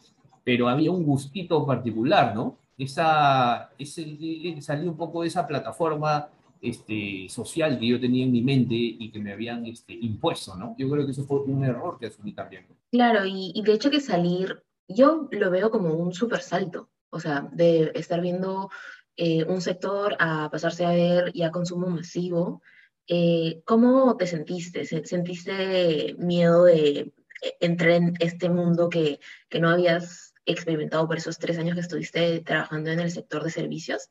[0.43, 2.57] pero había un gustito particular, ¿no?
[2.77, 6.29] Esa, ese, salí un poco de esa plataforma
[6.61, 10.75] este, social que yo tenía en mi mente y que me habían este, impuesto, ¿no?
[10.77, 12.65] Yo creo que eso fue un error que asumí también.
[12.91, 17.19] Claro, y, y de hecho que salir, yo lo veo como un súper salto, o
[17.19, 18.69] sea, de estar viendo
[19.17, 22.61] eh, un sector a pasarse a ver ya consumo masivo,
[23.07, 24.85] eh, ¿cómo te sentiste?
[24.85, 31.37] ¿Sentiste miedo de eh, entrar en este mundo que, que no habías experimentado por esos
[31.37, 34.09] tres años que estuviste trabajando en el sector de servicios?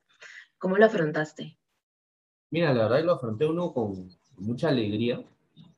[0.59, 1.57] ¿Cómo lo afrontaste?
[2.51, 5.23] Mira, la verdad lo afronté uno con mucha alegría.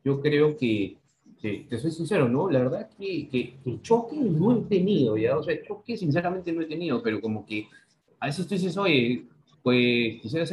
[0.04, 0.96] Yo creo que
[1.40, 2.50] te, soy sincero, ¿no?
[2.50, 3.80] La verdad que, que, que,
[4.16, 5.36] no he tenido, ¿ya?
[5.36, 7.68] O sea, choque sinceramente no he tenido, pero como que
[8.20, 9.26] a veces tú dices, oye,
[9.62, 10.46] pues quisiera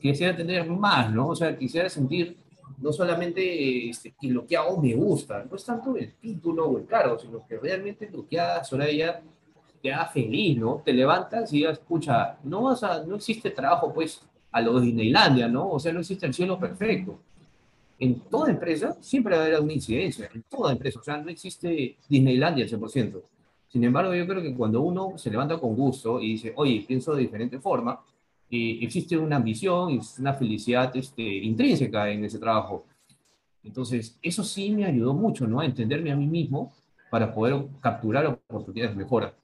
[0.00, 1.28] quisiera tener más, ¿no?
[1.28, 2.36] O sea, quisiera sentir
[2.78, 6.78] no solamente este, que lo que hago me gusta, no es tanto el título o
[6.78, 9.22] el cargo, sino que realmente lo que hagas, Soraya,
[9.82, 10.82] te haga feliz, ¿no?
[10.84, 14.20] Te levantas y digas, escucha, no, vas a, no existe trabajo, pues,
[14.52, 15.70] a lo de Disneylandia, ¿no?
[15.70, 17.18] O sea, no existe el cielo perfecto
[17.98, 21.30] en toda empresa siempre va a haber una incidencia, en toda empresa, o sea, no
[21.30, 23.22] existe Disneylandia al 100%.
[23.68, 27.14] Sin embargo, yo creo que cuando uno se levanta con gusto y dice, oye, pienso
[27.14, 28.00] de diferente forma,
[28.50, 32.86] existe una ambición y una felicidad este, intrínseca en ese trabajo.
[33.62, 35.60] Entonces, eso sí me ayudó mucho, ¿no?
[35.60, 36.72] A entenderme a mí mismo
[37.10, 39.34] para poder capturar oportunidades de mejora.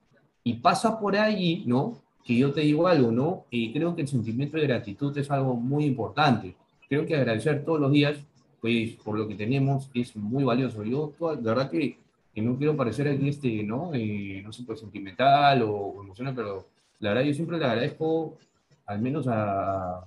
[0.44, 2.00] Y pasa por ahí, ¿no?
[2.24, 3.46] Que yo te digo algo, ¿no?
[3.50, 6.54] Y creo que el sentimiento de gratitud es algo muy importante.
[6.88, 8.18] Creo que agradecer todos los días
[8.62, 10.84] pues por lo que tenemos es muy valioso.
[10.84, 11.98] Yo, la verdad que,
[12.32, 13.90] que no quiero parecer aquí, este, ¿no?
[13.92, 16.68] Eh, no sé, pues sentimental o, emocional, pero
[17.00, 18.38] la verdad yo siempre le agradezco
[18.86, 20.04] al menos a,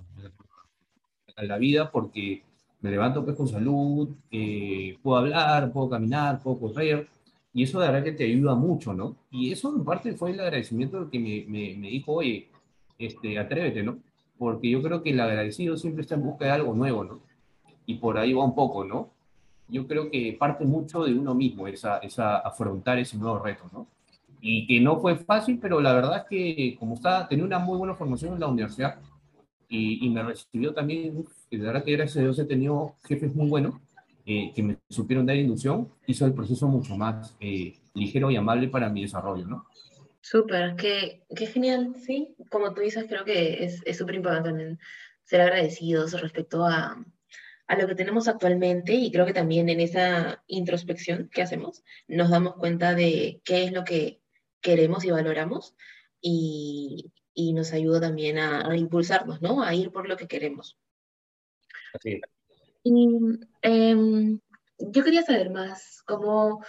[1.36, 2.42] la vida porque
[2.80, 7.08] me levanto pues con salud, eh, puedo hablar, puedo caminar, puedo correr,
[7.52, 9.16] y eso de verdad que te ayuda mucho, ¿no?
[9.30, 12.48] Y eso en parte fue el agradecimiento que me, me, me dijo, oye,
[12.98, 13.98] este, atrévete, ¿no?
[14.38, 17.20] Porque yo creo que el agradecido siempre está en busca de algo nuevo, ¿no?
[17.86, 19.10] y por ahí va un poco, ¿no?
[19.68, 23.86] Yo creo que parte mucho de uno mismo esa, esa afrontar ese nuevo reto, ¿no?
[24.40, 27.78] Y que no fue fácil, pero la verdad es que como estaba, tenía una muy
[27.78, 29.00] buena formación en la universidad
[29.68, 33.48] y, y me recibió también, de verdad que gracias a Dios he tenido jefes muy
[33.48, 33.74] buenos
[34.24, 38.68] eh, que me supieron dar inducción, hizo el proceso mucho más eh, ligero y amable
[38.68, 39.66] para mi desarrollo, ¿no?
[40.20, 42.34] Súper, qué, qué genial, sí.
[42.50, 44.78] Como tú dices, creo que es súper importante también
[45.24, 46.96] ser agradecidos respecto a,
[47.66, 52.30] a lo que tenemos actualmente y creo que también en esa introspección que hacemos nos
[52.30, 54.20] damos cuenta de qué es lo que
[54.60, 55.74] queremos y valoramos
[56.20, 59.62] y, y nos ayuda también a, a, impulsarnos, ¿no?
[59.62, 60.78] A ir por lo que queremos.
[61.94, 62.20] Así
[62.82, 63.08] Y
[63.62, 64.38] eh,
[64.78, 66.64] yo quería saber más cómo,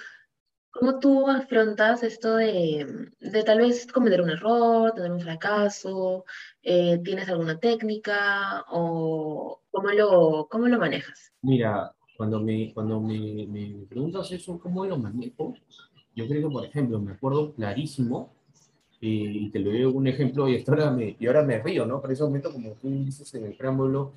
[0.72, 6.26] cómo tú afrontas esto de, de, tal vez cometer un error, tener un fracaso,
[6.62, 11.34] eh, ¿tienes alguna técnica o cómo lo, cómo lo manejas?
[11.42, 15.54] Mira, cuando me, cuando me, me preguntas eso, ¿cómo lo manejo?
[16.18, 18.34] Yo creo que, por ejemplo, me acuerdo clarísimo
[19.00, 22.02] y te lo doy un ejemplo y ahora me, y ahora me río, ¿no?
[22.02, 24.14] Para ese momento, como tú dices en el preámbulo,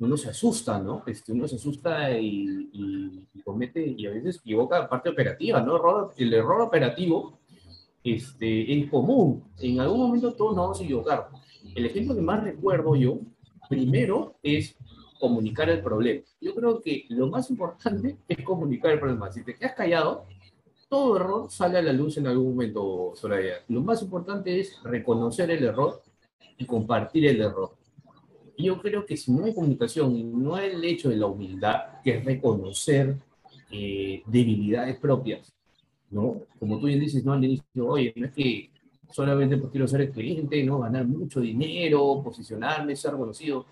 [0.00, 1.04] uno se asusta, ¿no?
[1.06, 5.76] Este, uno se asusta y, y, y comete, y a veces equivoca parte operativa, ¿no?
[5.76, 7.38] Error, el error operativo
[8.02, 9.44] este, es común.
[9.60, 11.28] En algún momento todos nos vamos a equivocar.
[11.72, 13.20] El ejemplo que más recuerdo yo,
[13.68, 14.76] primero, es
[15.20, 16.22] comunicar el problema.
[16.40, 19.30] Yo creo que lo más importante es comunicar el problema.
[19.30, 20.26] Si te quedas callado,
[20.88, 23.56] todo error sale a la luz en algún momento, Soraya.
[23.68, 26.02] Lo más importante es reconocer el error
[26.58, 27.76] y compartir el error.
[28.56, 32.18] Yo creo que si no hay comunicación, no hay el hecho de la humildad, que
[32.18, 33.16] es reconocer
[33.70, 35.52] eh, debilidades propias,
[36.10, 36.42] ¿no?
[36.58, 37.32] Como tú bien dices, ¿no?
[37.32, 38.70] Al inicio, oye, no es que
[39.10, 40.78] solamente porque quiero ser el cliente, ¿no?
[40.78, 43.66] Ganar mucho dinero, posicionarme, ser reconocido.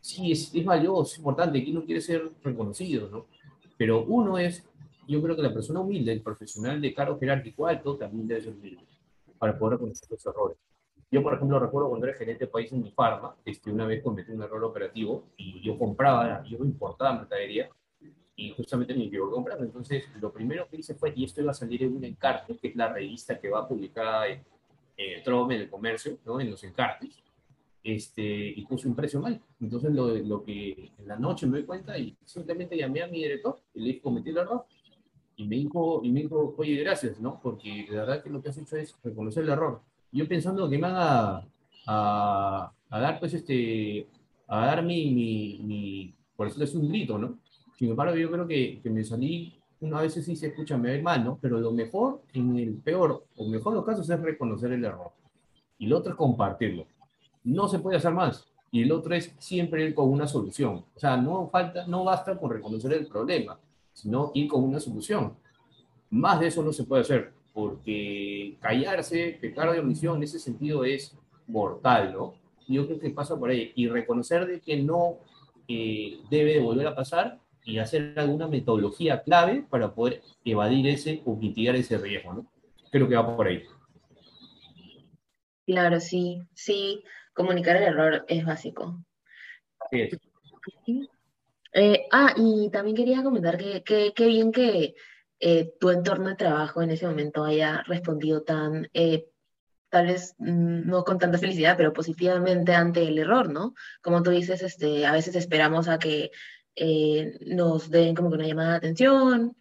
[0.00, 3.26] Sí, es, es valioso, es importante, ¿quién no quiere ser reconocido, ¿no?
[3.76, 4.67] Pero uno es
[5.08, 8.52] yo creo que la persona humilde, el profesional de cargo jerárquico alto, también debe ser
[8.52, 8.84] humilde
[9.38, 10.58] para poder reconocer los errores.
[11.10, 14.02] Yo, por ejemplo, recuerdo cuando era gerente de país en mi farma, este, una vez
[14.02, 17.70] cometí un error operativo y yo compraba, yo importaba mercadería
[18.36, 19.64] y justamente me equivoqué comprando.
[19.64, 22.68] Entonces, lo primero que hice fue, y esto iba a salir en un encarte, que
[22.68, 24.44] es la revista que va publicada en,
[24.98, 26.38] en Trome, en el comercio, ¿no?
[26.38, 27.22] en los encartes,
[27.82, 29.40] este, y puse un precio mal.
[29.60, 33.22] Entonces, lo, lo que en la noche me doy cuenta y simplemente llamé a mi
[33.22, 34.66] director y le dije, cometí el error,
[35.38, 37.40] y me dijo, y me dijo, oye, gracias, ¿no?
[37.40, 39.80] Porque de verdad que lo que has hecho es reconocer el error.
[40.10, 41.46] Yo pensando que me van a,
[41.86, 44.08] a, a dar, pues, este,
[44.48, 47.38] a dar mi, mi, mi, por eso es un grito, ¿no?
[47.78, 51.24] Sin embargo, yo creo que, que me salí, una vez sí se escucha, me mal,
[51.24, 51.38] ¿no?
[51.40, 55.12] Pero lo mejor, en el peor, o mejor los casos, es reconocer el error.
[55.78, 56.84] Y lo otro es compartirlo.
[57.44, 58.44] No se puede hacer más.
[58.72, 60.84] Y el otro es siempre ir con una solución.
[60.96, 63.56] O sea, no falta, no basta con reconocer el problema
[63.98, 65.34] sino ir con una solución.
[66.10, 70.84] Más de eso no se puede hacer, porque callarse, pecar de omisión, en ese sentido
[70.84, 71.16] es
[71.48, 72.34] mortal, ¿no?
[72.68, 73.72] Yo creo que pasa por ahí.
[73.74, 75.18] Y reconocer de que no
[75.66, 81.22] eh, debe de volver a pasar y hacer alguna metodología clave para poder evadir ese
[81.24, 82.46] o mitigar ese riesgo, ¿no?
[82.92, 83.64] Creo que va por ahí.
[85.66, 87.02] Claro, sí, sí,
[87.34, 89.04] comunicar el error es básico.
[89.80, 90.18] Así es.
[91.78, 94.94] Eh, ah, y también quería comentar que qué bien que
[95.40, 99.28] eh, tu entorno de trabajo en ese momento haya respondido tan, eh,
[99.88, 103.74] tal vez mm, no con tanta felicidad, pero positivamente ante el error, ¿no?
[104.02, 106.30] Como tú dices, este, a veces esperamos a que
[106.76, 109.56] eh, nos den como que una llamada de atención,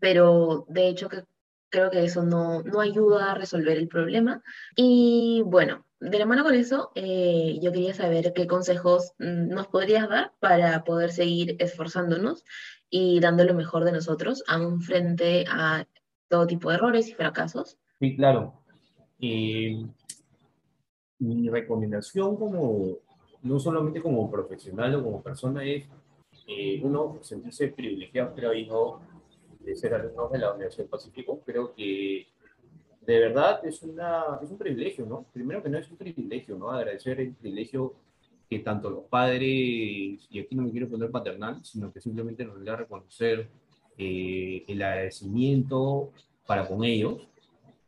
[0.00, 1.24] pero de hecho que
[1.70, 4.42] creo que eso no, no ayuda a resolver el problema.
[4.76, 9.66] Y bueno, de la mano con eso, eh, yo quería saber qué consejos mm, nos
[9.66, 12.44] podrías dar para poder seguir esforzándonos
[12.90, 15.86] y dando lo mejor de nosotros, aún frente a
[16.28, 17.78] todo tipo de errores y fracasos.
[17.98, 18.54] Sí, claro.
[19.20, 19.84] Eh,
[21.18, 22.98] mi recomendación como,
[23.42, 25.86] no solamente como profesional o como persona es,
[26.46, 29.00] eh, uno, sentirse privilegiado, creo yo,
[29.60, 32.28] de ser alumno de la Universidad del Pacífico, creo que
[33.08, 35.24] de verdad es, una, es un privilegio, ¿no?
[35.32, 36.70] Primero que no es un privilegio, ¿no?
[36.70, 37.94] Agradecer el privilegio
[38.50, 42.68] que tanto los padres, y aquí no me quiero poner paternal, sino que simplemente nos
[42.68, 43.48] a reconocer
[43.96, 46.12] eh, el agradecimiento
[46.46, 47.26] para con ellos.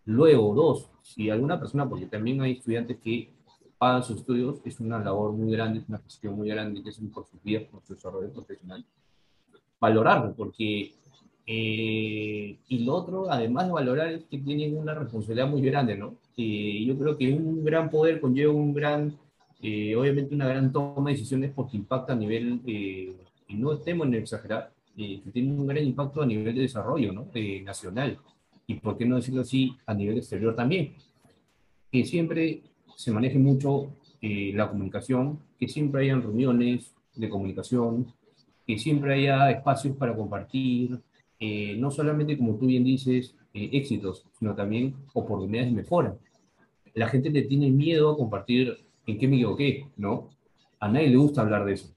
[0.07, 3.31] Luego, dos, si alguna persona, porque también hay estudiantes que
[3.77, 7.11] pagan sus estudios, es una labor muy grande, es una gestión muy grande que hacen
[7.11, 8.87] por sus vidas, por su desarrollo profesional.
[9.79, 10.95] Valorarlo, porque
[11.47, 16.15] eh, y lo otro, además de valorar, es que tienen una responsabilidad muy grande, ¿no?
[16.37, 19.17] Eh, yo creo que un gran poder conlleva un gran,
[19.63, 24.15] eh, obviamente una gran toma de decisiones porque impacta a nivel, y no temo en
[24.15, 27.27] exagerar, que tiene un gran impacto a nivel de desarrollo, ¿no?
[27.65, 28.19] nacional.
[28.67, 30.95] Y por qué no decirlo así, a nivel exterior también.
[31.91, 32.63] Que siempre
[32.97, 33.91] se maneje mucho
[34.21, 38.07] la comunicación, que siempre hayan reuniones de comunicación,
[38.67, 41.01] que siempre haya espacios para compartir,
[41.41, 46.17] eh, no solamente, como tú bien dices, eh, éxitos, sino también oportunidades de mejora.
[46.95, 48.77] La gente le tiene miedo a compartir
[49.07, 50.29] en qué me equivoqué, ¿no?
[50.79, 51.93] A nadie le gusta hablar de eso.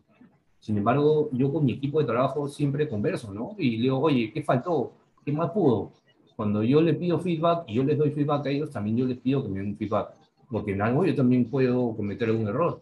[0.59, 3.55] Sin embargo, yo con mi equipo de trabajo siempre converso, ¿no?
[3.57, 4.93] Y le digo, oye, ¿qué faltó?
[5.25, 5.91] ¿Qué más pudo?
[6.35, 9.17] cuando yo le pido feedback y yo les doy feedback a ellos, también yo les
[9.19, 10.09] pido que me den un feedback,
[10.49, 12.81] porque en algo yo también puedo cometer algún error.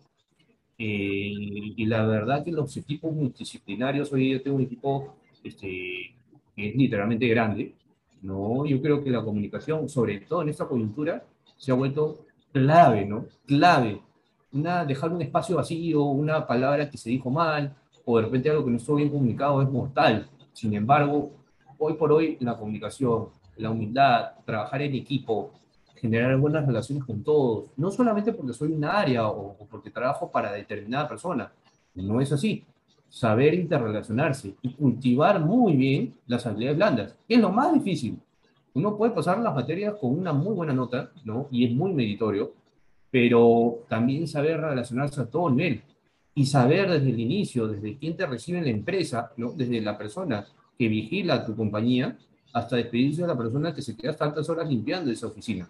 [0.78, 6.16] Eh, y la verdad que los equipos multidisciplinarios, hoy yo tengo un equipo este,
[6.56, 7.76] que es literalmente grande,
[8.22, 8.66] ¿no?
[8.66, 11.24] Yo creo que la comunicación, sobre todo en esta coyuntura,
[11.58, 13.26] se ha vuelto clave, ¿no?
[13.45, 14.02] Clave.
[14.54, 18.66] Una, dejar un espacio vacío, una palabra que se dijo mal, o de repente algo
[18.66, 20.30] que no estuvo bien comunicado es mortal.
[20.54, 21.32] Sin embargo,
[21.78, 25.52] hoy por hoy la comunicación, la humildad, trabajar en equipo,
[25.95, 30.30] generar buenas relaciones con todos, no solamente porque soy una área o, o porque trabajo
[30.32, 31.52] para determinada persona,
[31.95, 32.66] no es así.
[33.12, 38.18] Saber interrelacionarse y cultivar muy bien las habilidades blandas, que es lo más difícil.
[38.74, 41.47] Uno puede pasar las materias con una muy buena nota, ¿no?
[41.51, 42.53] Y es muy meritorio,
[43.12, 45.84] pero también saber relacionarse a todo nivel
[46.34, 49.51] y saber desde el inicio, desde quién te recibe en la empresa, ¿no?
[49.51, 50.47] Desde la persona
[50.80, 52.18] que vigila tu compañía
[52.53, 55.70] hasta despedirse de la persona que se queda tantas horas limpiando esa oficina.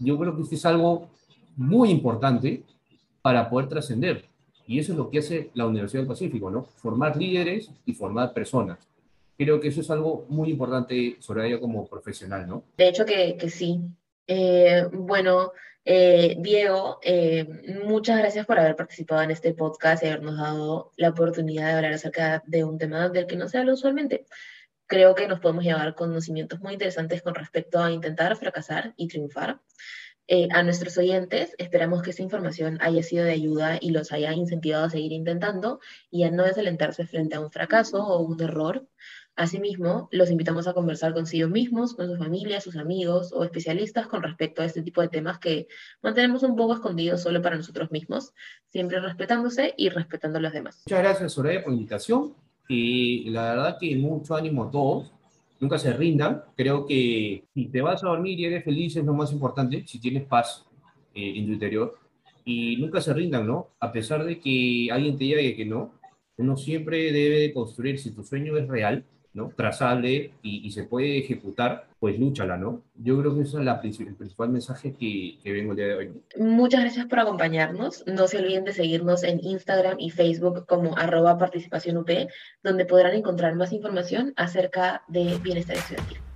[0.00, 1.08] Yo creo que esto es algo
[1.54, 2.64] muy importante
[3.20, 4.24] para poder trascender.
[4.68, 6.62] Y eso es lo que hace la Universidad del Pacífico, ¿no?
[6.62, 8.78] Formar líderes y formar personas.
[9.38, 12.62] Creo que eso es algo muy importante, Soraya, como profesional, ¿no?
[12.76, 13.80] De hecho que, que sí.
[14.26, 15.52] Eh, bueno,
[15.86, 17.46] eh, Diego, eh,
[17.82, 21.94] muchas gracias por haber participado en este podcast y habernos dado la oportunidad de hablar
[21.94, 24.26] acerca de un tema del que no se habla usualmente.
[24.86, 29.60] Creo que nos podemos llevar conocimientos muy interesantes con respecto a intentar fracasar y triunfar.
[30.30, 34.34] Eh, a nuestros oyentes, esperamos que esta información haya sido de ayuda y los haya
[34.34, 38.86] incentivado a seguir intentando y a no desalentarse frente a un fracaso o un error.
[39.36, 44.22] Asimismo, los invitamos a conversar consigo mismos, con su familia, sus amigos o especialistas con
[44.22, 45.66] respecto a este tipo de temas que
[46.02, 48.34] mantenemos un poco escondidos solo para nosotros mismos,
[48.66, 50.82] siempre respetándose y respetando a los demás.
[50.86, 52.34] Muchas gracias, Soraya, por la invitación.
[52.68, 55.10] Y la verdad que mucho ánimo a todos.
[55.60, 56.42] Nunca se rindan.
[56.56, 60.00] Creo que si te vas a dormir y eres feliz es lo más importante, si
[60.00, 60.66] tienes paz
[61.14, 61.98] eh, en tu interior.
[62.44, 63.68] Y nunca se rindan, ¿no?
[63.80, 65.92] A pesar de que alguien te diga que no,
[66.38, 69.04] uno siempre debe de construir, si tu sueño es real,
[69.38, 69.52] ¿no?
[69.56, 72.82] trazable y, se puede ejecutar, pues lúchala, ¿no?
[72.96, 75.94] Yo creo que ese es la, el principal mensaje que, que, vengo el día de
[75.94, 76.12] hoy.
[76.36, 78.04] Muchas gracias por acompañarnos.
[78.06, 82.04] No se olviden de seguirnos en Instagram y Facebook como arroba participación
[82.62, 86.27] donde podrán encontrar más información acerca de bienestar estudiantil.